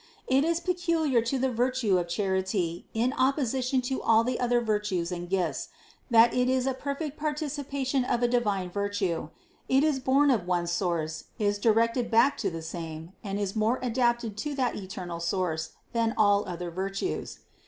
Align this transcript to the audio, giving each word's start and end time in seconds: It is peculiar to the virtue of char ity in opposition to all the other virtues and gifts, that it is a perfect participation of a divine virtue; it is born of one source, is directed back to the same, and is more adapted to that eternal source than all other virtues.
It 0.25 0.43
is 0.43 0.59
peculiar 0.59 1.21
to 1.21 1.37
the 1.37 1.51
virtue 1.51 1.99
of 1.99 2.07
char 2.07 2.35
ity 2.35 2.87
in 2.91 3.13
opposition 3.13 3.81
to 3.83 4.01
all 4.01 4.23
the 4.23 4.39
other 4.39 4.59
virtues 4.59 5.11
and 5.11 5.29
gifts, 5.29 5.69
that 6.09 6.33
it 6.33 6.49
is 6.49 6.65
a 6.65 6.73
perfect 6.73 7.19
participation 7.19 8.03
of 8.05 8.23
a 8.23 8.27
divine 8.27 8.71
virtue; 8.71 9.29
it 9.69 9.83
is 9.83 9.99
born 9.99 10.31
of 10.31 10.47
one 10.47 10.65
source, 10.65 11.25
is 11.37 11.59
directed 11.59 12.09
back 12.09 12.35
to 12.39 12.49
the 12.49 12.63
same, 12.63 13.13
and 13.23 13.39
is 13.39 13.55
more 13.55 13.77
adapted 13.83 14.37
to 14.37 14.55
that 14.55 14.75
eternal 14.75 15.19
source 15.19 15.69
than 15.93 16.15
all 16.17 16.47
other 16.49 16.71
virtues. 16.71 17.37